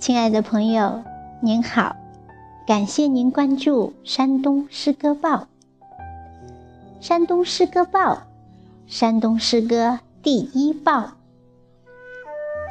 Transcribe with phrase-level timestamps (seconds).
[0.00, 1.02] 亲爱的朋友，
[1.42, 1.94] 您好，
[2.66, 5.46] 感谢您关注山东诗歌报。
[7.02, 8.22] 山东诗歌报，
[8.86, 11.10] 山东诗歌第一报，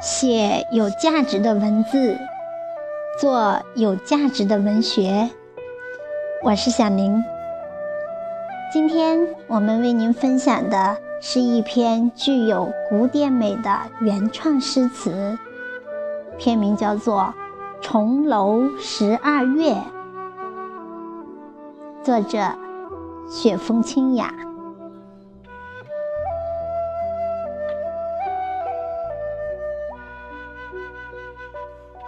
[0.02, 2.18] 写有价值的文字，
[3.20, 5.30] 做有价值的文学。
[6.42, 7.22] 我是小宁，
[8.72, 15.38] 今天我们为您分享的是一篇具有古典美的原创诗词。
[16.40, 17.34] 片名叫做
[17.82, 19.74] 《重楼十二月》，
[22.02, 22.38] 作者
[23.28, 24.32] 雪风清雅。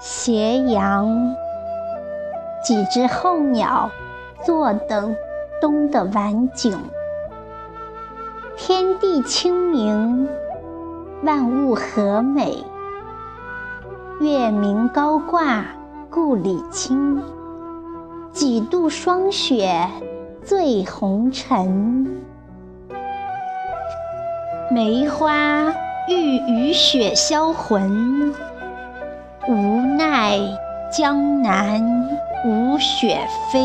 [0.00, 1.36] 斜阳，
[2.64, 3.90] 几只候鸟
[4.46, 5.14] 坐等
[5.60, 6.78] 冬的晚景。
[8.56, 10.26] 天地清明，
[11.22, 12.64] 万物和美。
[14.22, 15.64] 月明高挂
[16.08, 17.20] 故里青，
[18.30, 19.90] 几度霜雪
[20.44, 22.22] 醉红尘。
[24.70, 25.74] 梅花
[26.08, 28.32] 欲与雪销魂，
[29.48, 30.38] 无奈
[30.96, 31.82] 江南
[32.44, 33.18] 无雪
[33.52, 33.60] 飞。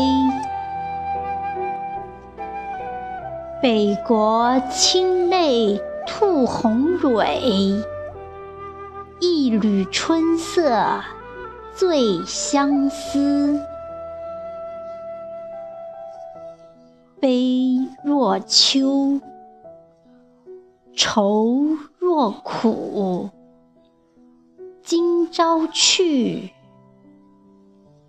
[3.62, 7.80] 北国清泪吐红蕊。
[9.48, 11.02] 一缕春色
[11.74, 13.58] 醉相思，
[17.18, 19.22] 悲若秋，
[20.94, 21.64] 愁
[21.98, 23.30] 若苦。
[24.82, 26.50] 今朝去，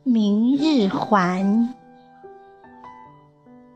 [0.04, 1.73] 明日还。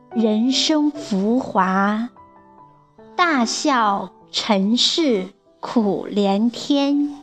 [0.09, 2.09] 人生浮华，
[3.15, 5.29] 大笑尘世
[5.61, 7.22] 苦连天。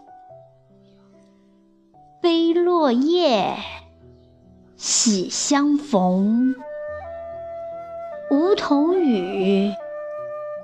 [2.22, 3.56] 悲落叶，
[4.76, 6.54] 喜相逢。
[8.30, 9.72] 梧桐雨，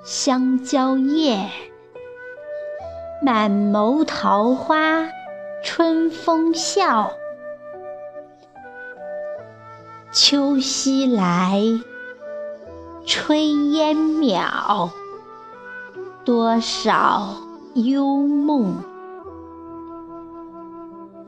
[0.04, 1.48] 香蕉叶。
[3.22, 5.08] 满眸桃花，
[5.64, 7.10] 春风笑。
[10.12, 11.62] 秋夕来，
[13.06, 14.90] 炊烟渺。
[16.22, 17.34] 多少
[17.72, 18.95] 幽梦。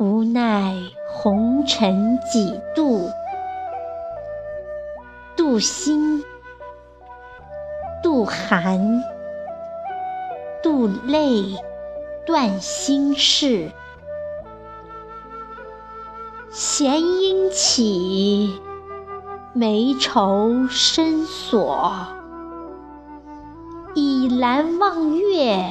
[0.01, 0.77] 无奈
[1.09, 3.11] 红尘几度，
[5.37, 6.23] 度心，
[8.01, 9.03] 度寒，
[10.63, 11.57] 度泪，
[12.25, 13.73] 断心事。
[16.49, 18.57] 弦音起，
[19.53, 21.93] 眉愁深锁。
[23.97, 25.65] 倚栏望月，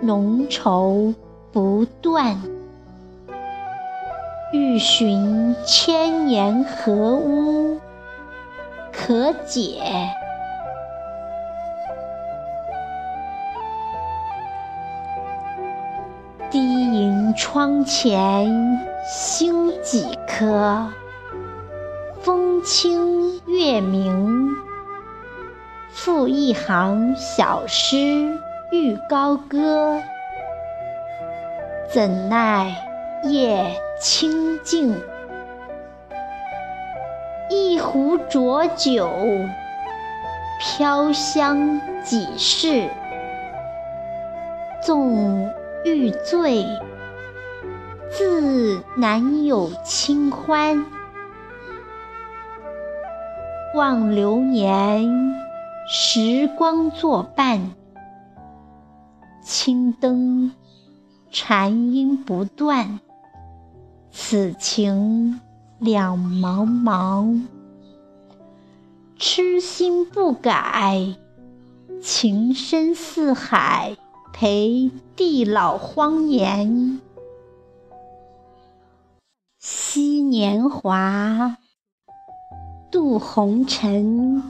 [0.00, 1.14] 浓愁
[1.52, 2.36] 不断。
[4.52, 7.80] 欲寻千年何屋
[8.92, 9.80] 可解？
[16.50, 20.86] 低吟窗前星几颗，
[22.20, 24.50] 风清月明。
[25.94, 28.36] 赋一行小诗
[28.70, 30.02] 欲高歌，
[31.90, 32.91] 怎奈
[33.24, 33.80] 夜。
[34.00, 35.00] 清静，
[37.48, 39.08] 一壶浊酒，
[40.58, 42.88] 飘香几世。
[44.84, 45.48] 纵
[45.84, 46.66] 欲醉，
[48.10, 50.84] 自难有清欢。
[53.76, 55.08] 望流年，
[55.88, 57.70] 时光作伴。
[59.44, 60.50] 青灯，
[61.30, 62.98] 禅音不断。
[64.32, 65.42] 此情
[65.78, 67.42] 两茫茫，
[69.18, 71.14] 痴心不改，
[72.00, 73.94] 情深似海，
[74.32, 76.98] 陪地老荒年。
[79.58, 81.58] 惜年华，
[82.90, 84.42] 渡红尘，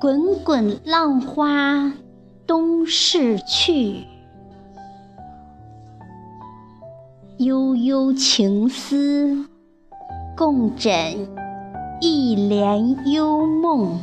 [0.00, 1.92] 滚滚浪花
[2.44, 4.04] 东逝去。
[7.38, 9.48] 悠悠情思，
[10.36, 11.28] 共枕
[12.00, 13.98] 一帘幽梦。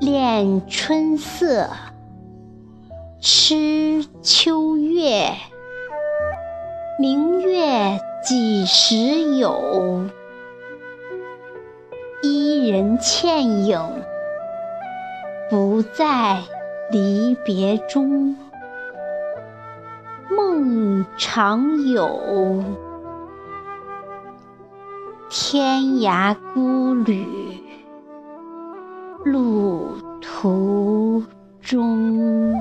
[0.00, 1.70] 恋春色，
[3.22, 5.30] 痴秋月。
[6.98, 10.04] 明月几时有？
[12.22, 13.80] 伊人倩影，
[15.48, 16.42] 不在
[16.90, 18.36] 离别中。
[20.58, 22.64] 梦常有，
[25.30, 27.24] 天涯孤旅，
[29.24, 31.22] 路途
[31.62, 32.52] 中。